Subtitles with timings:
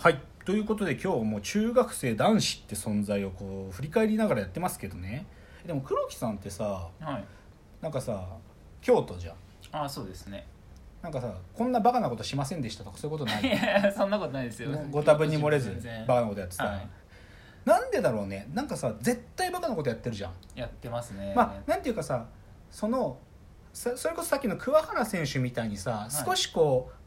[0.00, 0.18] はい。
[0.46, 5.26] ということで今日も中学生男子って存在をこう振り返りながらやってますけどね。
[5.66, 7.24] でも黒木さんってさはい。
[7.82, 8.26] なんかさ
[8.80, 9.36] 京都じゃん。
[9.72, 10.46] あそうですね。
[11.02, 13.42] なんかさこんなバカなことしませんでしたとかそういうことない？
[13.46, 14.70] いやそんなことないですよ。
[14.90, 15.78] ご多分に漏れず
[16.08, 16.88] バカなことやってた、はい。
[17.66, 18.48] なんでだろうね？
[18.54, 21.34] なんかさ絶対バカなことやってるじゃん、やってますね。
[21.36, 22.24] まあなんていうかさ
[22.70, 23.18] その
[23.74, 26.24] さそれこそさっきの桑原選手みたいにさ、い。
[26.24, 26.99] 少しこう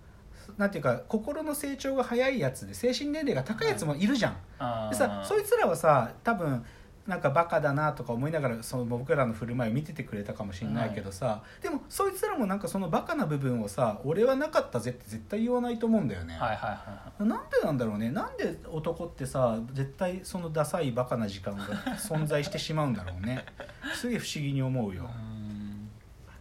[0.57, 4.89] なんていうか心の成長が早いやつで精神年齢が高いやつもいるじゃん、あー。
[4.89, 6.63] でさそいつらはさ多分
[7.07, 18.09] なんかバカだなとか思いながらその僕らの振る舞いを見ててくれたかもしれないけどさ、でもそいつらもなんかそのバカな部分をさ俺はなかったぜって絶対言わないと思うんだよね、はいはいはなんでなんだろうね。
[18.09, 21.63] なんで男ってさ絶対そのダサいバカな時間が
[21.97, 23.43] 存在してしまうんだろうね。
[23.95, 25.03] すげえ不思議に思うよ。
[25.03, 25.32] いはいうん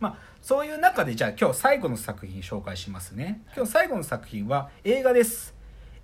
[0.02, 3.40] まあそういう中でじゃあ今日最後の作品紹介しますね。
[3.54, 5.54] 今日最後の作品は映画です。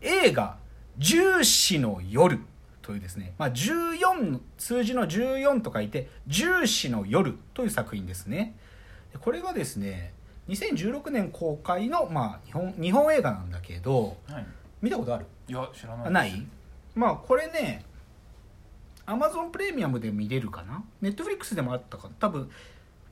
[0.00, 0.56] 映画
[0.98, 2.38] 「十四の夜」
[2.80, 8.54] というですね、まあ、14数字の14と書いて「十四の夜」という作品ですね。
[9.12, 10.14] でこれがですね
[10.46, 14.46] 2016年公開の、まあ、日本日本映画なんだけどはい。
[14.80, 15.26] 見たことある？
[15.48, 16.46] いや知らないあない？
[16.94, 17.84] まあこれね
[19.06, 20.84] アマゾンプレミアムで見れるかな？
[21.00, 22.14] ネットフリックスでもあったかな？
[22.20, 22.48] 多分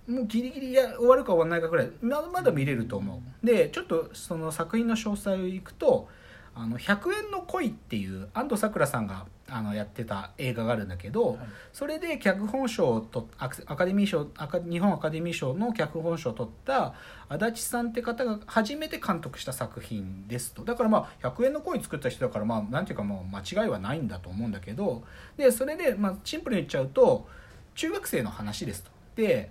[0.06, 3.46] もうギリギリや終わるか終わらないかぐらいままだ見れると思う。
[3.46, 6.08] でちょっとその作品の詳細をいくと
[6.54, 11.38] 「あの100円の恋」っていう安藤サクラさんがあのやってた映画があるんだけど、はい。
[11.72, 14.28] それで脚本賞をとアカデミー賞
[14.68, 16.94] 日本アカデミー賞の脚本賞を取った
[17.28, 20.64] 足立さんって方が初めて監督した作品ですと。
[20.64, 25.04] だからまあ100円の恋作った人だからまあなんていうかもう間違いはないんだと思うんだけど
[25.36, 27.28] でそれでまあシンプルに言っちゃうと
[27.74, 28.90] 中学生の話ですと。
[29.14, 29.50] で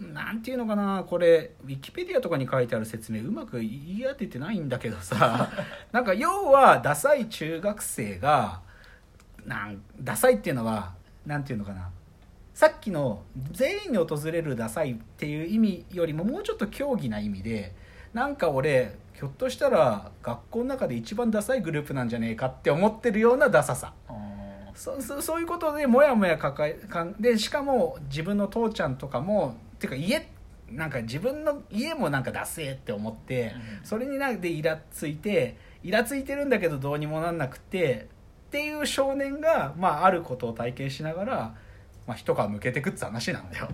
[0.00, 5.50] なんていうのかなこれウィキペディアとかに書いてある説明うまく言い当ててないんだけどさ
[5.92, 8.60] なんか要はダサい中学生が
[9.46, 10.94] なんダサいっていうのは
[11.26, 11.90] なんていうのかな
[12.54, 17.74] さっきの全員に訪れるダサいっていう意味よりももうちょっと競技な意味で
[18.12, 23.92] なんか俺ひょっとしたら学校の中で一番ダサいグループなんじゃねえかって思ってるようなダサさ。
[24.74, 29.56] そそういうことでモヤモヤ抱えかんでしかも自分の父ちゃんとかも
[29.88, 30.28] ていうか家
[30.70, 33.86] なんか自分の家もなんかダセえって思って、うん。
[33.86, 38.08] それになんでイラついてイラついてるんだけどどうにもなんなくて
[38.46, 41.34] っていう少年が、まあ、あることを体験しながら、
[42.06, 43.68] まあ、一皮向けてくって話なんだよ。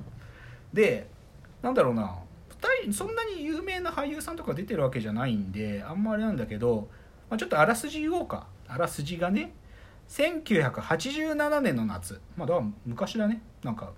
[0.72, 1.06] で
[1.62, 2.16] なんだろうな
[2.92, 6.88] そんなに有名な俳優さんとか出てるわけじゃないんであんまあれなんだけど、
[7.28, 8.46] まあ、ちょっとあらすじ言おうか。
[8.68, 9.52] あらすじがね
[10.08, 12.20] 1987年の夏。
[12.36, 13.42] まあだから昔だね。
[13.62, 13.92] なんか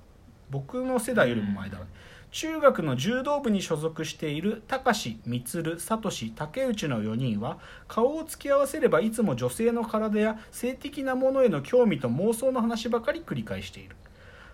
[0.52, 1.86] 僕の世代よりも前だね。
[2.30, 7.58] 中学の柔道部に所属している高志充聡竹内の4人は
[7.88, 13.96] 顔を突き合わせればいつも女性の体や性的なものへの興味と妄想の話ばかり繰り返している。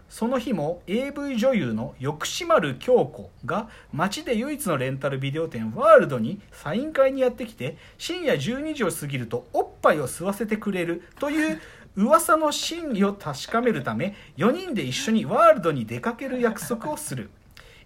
[0.09, 11.61] その日も AV 女優の翼志丸京子が街で唯一のレンタルビデオ店ワールドにサイン会にやってきて深夜12時を過ぎるとおっぱいを吸わせてくれるという
[11.99, 17.29] 噂の真偽を確かめるため4人で一緒にワールドに出かける約束をする。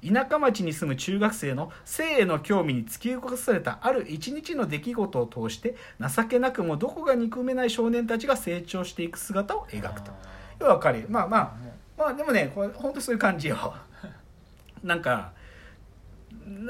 [0.07, 10.11] 田舎町に住む中学生の性への興味に突き動かされたある一日の出来事を通して情けなくもどこが憎めない少年たちが成長していく姿を描くと。
[10.61, 11.53] 要は分かるまあまあ
[11.97, 13.75] まあでもねこれ本当そういう感じよ。
[14.85, 15.33] なんか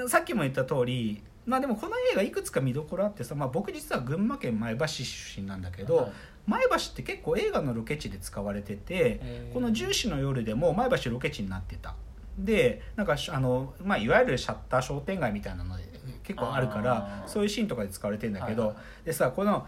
[0.06, 6.12] さっきも言った通りまあでもこの映画いくつか見どころあってさ、まあ、僕実は群馬県前橋市出身なんだけど、はい。
[6.46, 11.94] 前橋って結構映画のロケ地で使われててこの「重視の夜」でも前橋ロケ地になってた。
[12.38, 15.84] でなんかしあの、まあ、いわゆるシャッター商店街みたいなので
[16.22, 19.66] 結構あるからそういうシーンとかで使われてんだけど、はいはでさこの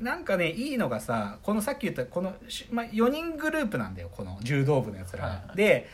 [0.00, 5.28] なんかねいいのがさこのさっき言ったこの、しまあ、4人グループなんだよこの柔道部のやつらが。
[5.28, 5.56] はいはい。
[5.56, 5.88] で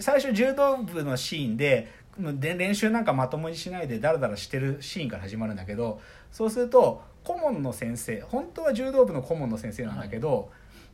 [0.00, 6.00] 最初柔道部のシーンでで練習なんかまともにしないでダラダラしてるシーンから始まるんだけど
[6.32, 10.50] そうすると顧問の先生本当は柔道部の顧問の先生なんだけど、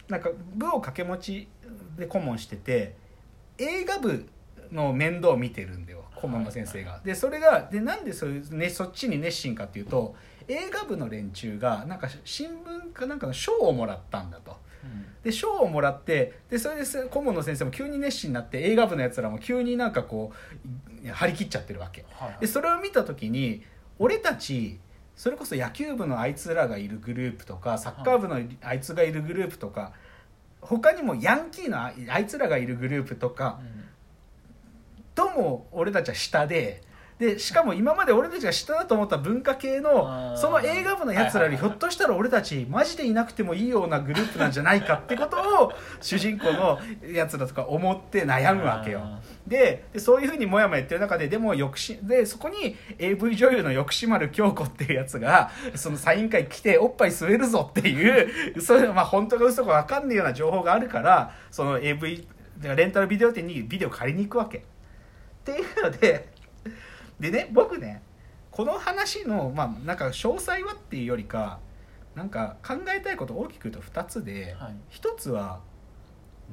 [0.08, 1.48] なんか部を掛け持ち
[1.96, 2.94] で顧問してて
[3.58, 4.26] 映画部
[4.70, 7.00] の面倒を見てるんだよ顧問の先生が。
[7.04, 10.14] でそれがでなんでそういう、ね、そっちに熱心かっていうと
[10.48, 14.56] 映画部の連中がなんか新聞かなんかの賞をもらったんだと。
[14.84, 15.06] うん。
[15.22, 20.32] で賞をもらってでそれでせ顧問の先生も急に熱心になって映画部のやつらも急になんかこ
[21.04, 22.04] う張り切っちゃってるわけ。
[22.12, 23.62] はいでそれを見た時に
[23.98, 24.78] 俺たち
[25.14, 29.92] それこそ野球部のあいつらがいるグループとかサッカー部のあいつがいるグループとか
[30.60, 33.84] 他にもヤンキーのああいつらがいるグループとかうん。
[35.14, 36.82] とも俺たちは下で
[37.22, 45.36] でしかも今まで俺たちが下だと思った文化系のその映画部のやつらよりひょっとしたら俺たちマジでいなくてもいいようなグループなんじゃないかってこと
[45.66, 45.72] を
[46.02, 49.02] 主人公のやつらとか思って悩むわけよ。
[49.04, 62.26] あででそういうふうにもやもや言ってる中ででも抑止でそこに AV 女優の抑止丸京子っていうやつがそのサイン会来ておっぱい吸えるぞっていう そういうまあ本当か嘘か分かんないような情報があるからその AV
[62.62, 64.58] レンタルビデオ店にビデオ借りに行くわけ。
[64.58, 66.31] っていうので
[67.22, 68.02] でね僕ね
[68.50, 71.60] この話のまあなんか詳細はっていうよりか
[72.16, 74.74] なんか考えたいこと大きく言うと2つで、はい。
[74.90, 75.60] 1つは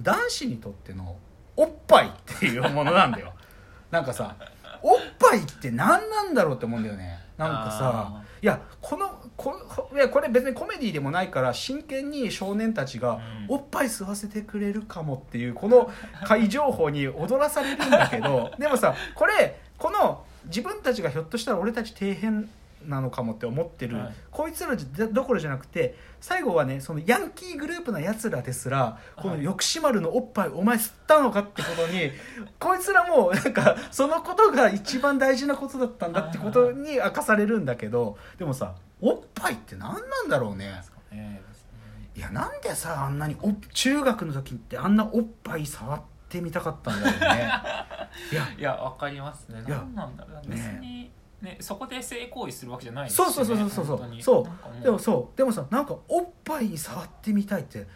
[0.01, 1.17] 男子にとっての
[1.57, 3.33] おっぱいっていうものなんだよ。
[3.91, 4.35] なんかさ
[4.81, 7.19] おっぱいって何なんだろうって思うんだよね。
[7.35, 13.19] なんかさあいやこのこいやこれ別にコメディでもないから真剣に少年たちがうん。
[13.49, 15.91] おっぱい吸わせてくれるかもっていうこの
[16.23, 22.47] 怪情報に踊らされるんだけど でもさこれこの自分たちがひょっとしたら俺たち底辺
[22.87, 24.13] なのかもって思ってる、はい。
[24.31, 29.43] こいつらじゃどころじゃなくて最後はねそのヤンキーグループのやつらですらこのはい。
[29.43, 32.11] 抑止丸のおっぱいお前吸ったのかってことに
[32.59, 40.81] こいつらもなんかそのことが一番大事なことだったんだってことに明かされるんだけどでもさおっぱいって何なんだろうね。
[42.15, 47.51] いやなんでさあんなにお中学の時ってあんなおっぱい触ってみたかったんだろうね
[48.31, 49.63] いやいやわかりますね。
[49.67, 50.49] 何なんだろう。
[50.49, 51.11] 別に
[51.41, 53.85] ねそこで性行為するわけじゃないですそうそうそうそうそう。
[53.85, 54.21] そう。
[54.21, 54.47] そ
[54.79, 54.83] う。
[54.83, 55.37] でもそう。
[55.37, 57.87] でもさなんかおっぱいに触ってみたいって。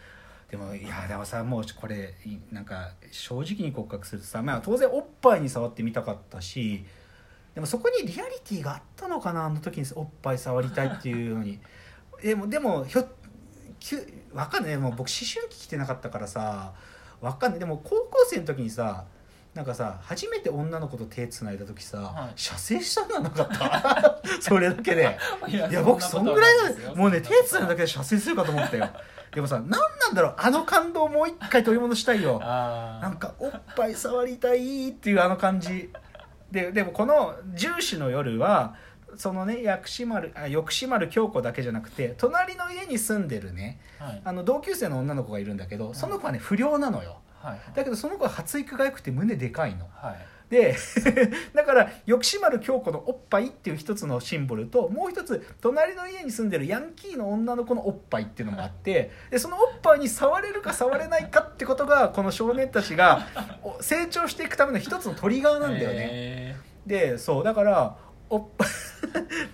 [0.50, 6.84] でもいやでもさもうこれいなんか正直に告白するとさ、まあ、当然おっぱいに触ってみたかったし
[7.54, 11.58] でもそこにリアリティがあったのかなあの時におっぱい触りたいっていうのに。
[12.22, 13.04] でもでもひょ
[13.80, 14.78] きゅわかんない。
[14.78, 16.72] もう僕思春期来てなかったからさ
[17.20, 17.58] わかんない。
[17.58, 19.04] でも高校生の時にさ
[19.54, 22.32] なんかさ初めて女の子と手つないだ時さ、はい。
[22.34, 24.18] 射精したんじゃなかった？
[24.42, 25.16] それだけで。
[25.48, 26.90] いや僕そんぐらいなことはないですよ。
[26.90, 28.88] だもうね手つないだだけで射精するかと思ったよ。
[29.32, 29.78] でもさ何な
[30.10, 30.34] んだろう？
[30.38, 32.40] あの感動をもう一回取り戻したいよ。
[32.42, 35.92] あなんかおっぱい触りたいっていうあの感じ。
[36.50, 38.74] ででもこの「重視の夜は」
[39.16, 44.22] そのね薬師丸あ抑止丸京子だけじゃなくて隣の家に住んでるねあはい。
[44.24, 49.86] あの同級生の女の子がいるんだけどその子はね不良なのよはいだけどその子は発育が良くて胸でかいの。
[49.94, 50.26] はい。
[50.50, 50.76] で
[51.54, 63.26] だから抑止丸京子のおっぱいっていう一つのシンボルともう一つ隣の家に住んでるヤンキーの女の子のおっぱいっていうのもあってでそのおっぱいに触れるか触れないかってことがこの少年たちが
[63.62, 65.96] お成長していくための一つのトリガーなんだよね。
[65.96, 66.56] へ
[66.86, 67.96] でそうだから
[68.34, 68.68] おっぱい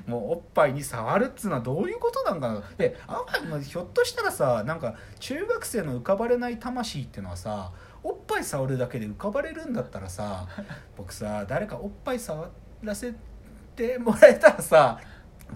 [0.10, 2.62] もうおっぱいに触るっつうのはどういうことなんかな。
[2.78, 7.72] であまあひょっとしたらさなんか中学生の浮かばれない魂っていうのはさ
[8.02, 10.46] おっぱい触るだけで浮かばれるんだったらさ
[10.96, 12.48] 僕さ誰かおっぱい触
[12.82, 13.14] らせ
[13.76, 14.98] てもらえたらさ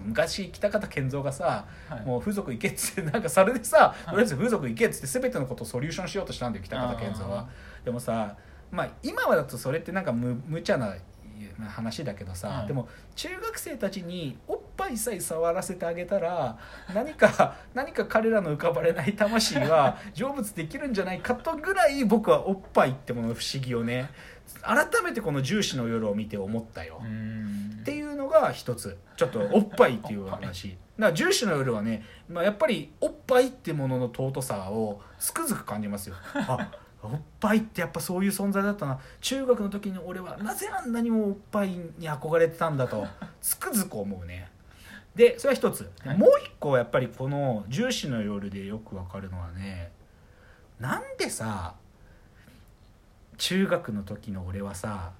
[0.03, 2.05] 昔北方健三がさ、ーはい。
[2.05, 7.47] もう風俗行けっつってなんかそれでさとりあえず風俗行けっつって全てのことをソリューションしようとしたんだよ北方健三は。
[7.83, 8.35] でもさ
[8.71, 10.93] まあ今はだとそれってなんか無無茶な
[11.67, 16.57] 話だけどさ、はいでも中学生たちにおっぱいさえ触らせてあげたら
[16.93, 24.09] 何か 何か彼らの浮かばれない魂は 成仏できるんじゃないかとぐらい僕はおっぱいってものの不思議をね
[24.61, 26.99] 改めてこの「重視の夜」を見て思ったよ。
[27.01, 27.79] うーん。
[27.81, 28.97] っていうのが一つ。
[29.15, 30.77] ちょっとおっぱいっていう話。
[30.97, 36.15] だから重視の夜はね、まあ、やっぱりおっぱいってものの尊さをつくづく感じますよ。
[36.33, 36.71] あ
[37.07, 38.99] おっぱいってやっぱそういう存在だったな。
[39.21, 43.07] 中学の時に俺はなぜあんなにもおっぱいに憧れてたんだと
[43.41, 44.49] つくづく思うね。
[45.15, 45.89] でそれは一つ。
[46.05, 46.17] はい。
[46.17, 49.91] もう一個やっぱりこの「重視の夜」でよくわかるのはね
[50.79, 51.75] なんでさ
[53.37, 55.11] 中学の時の俺はさ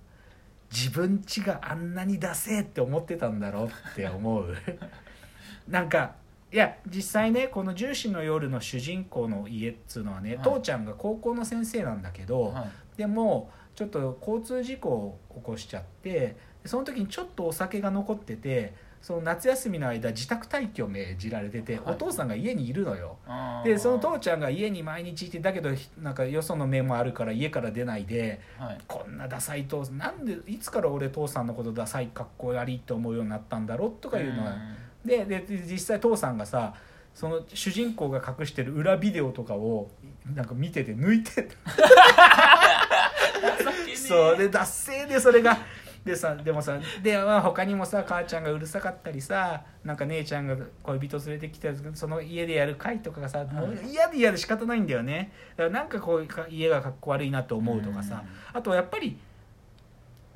[0.71, 4.55] 自分家があんなにダセーって思ってたんだろうって思う？
[5.67, 6.15] なんか
[6.55, 10.43] いや実際ねこの「重視の夜」の主人公の家っつうのはね、はい。
[10.45, 12.97] 父ちゃんが高校の先生なんだけど、はい。
[12.97, 21.93] でもちょっと交通事故を起こしちゃってその時にちょっとお酒が残っててその夏休みの間自宅待機を命じられてて、はい。
[21.93, 23.17] お父さんが家にいるのよ。
[23.27, 23.67] あー。
[23.67, 25.71] でその父ちゃんが家に毎日いてだけど
[26.01, 28.77] なんかよその目もあるから家から出ないではい。
[28.87, 36.73] こんなダサい父さんなんでいつから俺父さんのことダサい格好悪いって思うようになったんだろうとかいうのはんででで実際父さんがさ
[37.13, 39.89] その主人公が隠してる裏ビデオとかを
[40.33, 41.47] なんか見てて抜いて
[43.95, 45.57] そうで脱製でそれが。
[46.05, 53.43] でさでもさで、まあ、他にもさ母ちゃんがうるさかったりさなんか姉ちゃんが恋人連れてきてその家でやる会とかがさ、
[53.89, 55.31] 嫌で嫌で仕方ないんだよね。
[55.57, 59.17] だからなんかこうか家がかっこ悪いなと思うとかさ、あとはやっぱり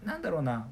[0.04, 0.66] なんだろうな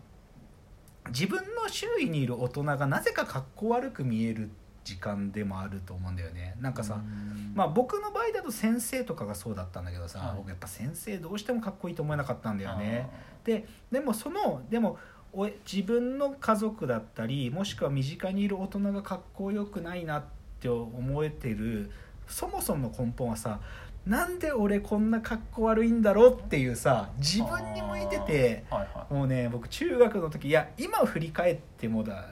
[1.09, 4.49] 自分の周囲にいる大人がなぜかかっこ悪く見える
[4.83, 6.55] 時間でもあると思うんだよね。
[6.61, 7.51] なんかさ、うん。
[7.53, 10.37] まあ、僕の場合だと先生とかがそうだったんだけどさ、はい。
[10.37, 13.09] 僕やっぱ先生どうしてもかっこいいと思えなかったんだよね。
[13.43, 14.97] ででもそのでも
[15.33, 20.23] お自分の家族だったりもしくは身近にいる大人がかっこよくないなっ
[20.59, 21.91] て思えてる
[22.27, 23.59] そもそもの根本はさ
[24.07, 29.13] なんで俺こんなかっこ悪いんだろうっていうさ自分に向いててはいはい。
[29.13, 32.25] もうね僕中学の時いや今振り返ってもだ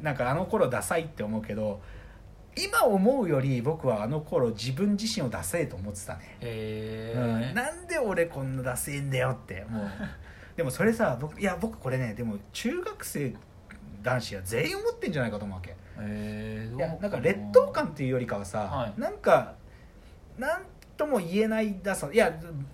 [0.00, 1.80] なんかあの頃ダサいって思うけど
[2.56, 6.36] 今思うより僕はあの頃自分自身をダセえと思ってたね。
[6.40, 7.42] へうん。
[7.42, 9.90] えなんで俺こんなダセえんだよってもう。
[10.56, 13.34] でもそれさ僕いや僕これねでも中学生
[14.02, 15.74] 男子は全員思ってんじゃないかと思うわけ。
[15.98, 19.00] えいやなんか劣等感っていうよりかはさ、はい。
[19.00, 19.54] なんか
[20.38, 20.62] なん
[20.96, 22.32] とも言えないダサいや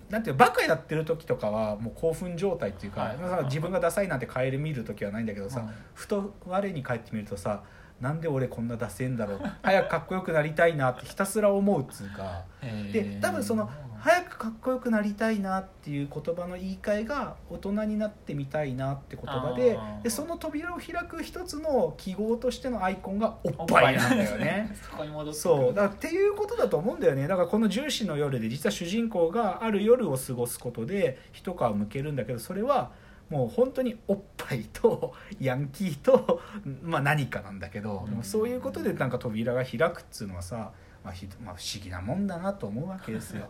[0.09, 3.17] なんていうのバカやってる時とかはもう興奮状態っていうか、はい。
[3.17, 5.69] まあ自分がダサいなんてカエル見る時はないんだけどさ、はい。
[5.93, 7.63] ふと我に返ってみるとさ
[7.99, 9.41] なんで俺こんなダセえんだろう。
[9.61, 12.43] 早くかっこよくなりたいなってひたすら思うっつうか。
[12.91, 13.69] で多分その
[14.01, 24.75] 早くかっこよくなりたいなっていう言葉の言い換えが大人になってみたいなって言葉ででその扉を開く一つの記号としてのアイコンがおっぱいなんだよね。
[24.89, 27.27] そこに戻ってそうだっていうことだと思うんだよね。
[27.27, 32.91] だからこの「重視の夜」で実は主人公がある夜を過ごすことで一皮むけるんだけどそれは
[33.29, 36.41] もう本当におっぱいとヤンキーと、
[36.83, 43.47] まあ、何かなんだけど、でもそういうことでなんか扉が開くっつうのはさ、まあひまあ、不思議なもんだなと思うわけですよ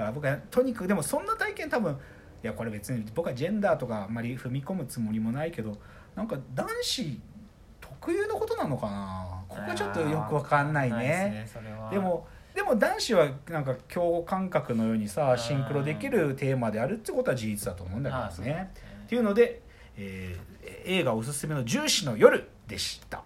[0.00, 5.76] だから僕はとにかくでもそんな体験多分いやこれ別に僕はジェンダーとかあんまり踏み込むつもりもないけど
[6.16, 7.20] なんか男子
[7.80, 9.44] 特有のことなのかな。
[9.46, 10.96] ここちょっとよくわかんないね。
[10.96, 11.46] ね
[11.90, 18.70] でもでも男子はなんか共感覚のようにさシンクロできるテーマであるってことは事実だと思うんだけどね。
[19.04, 19.60] っていうので、
[19.96, 20.50] えー
[20.84, 23.22] 映画おすすめの「重視の夜」でした。